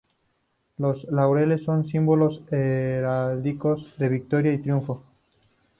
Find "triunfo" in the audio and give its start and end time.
4.57-5.03